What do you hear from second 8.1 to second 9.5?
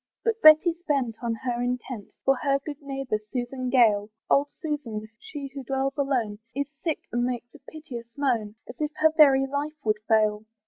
moan, As if her very